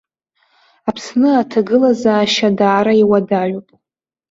Аԥсны 0.89 1.29
аҭагылазаашьа 1.41 2.49
даара 2.57 2.93
иуадаҩуп. 3.01 3.67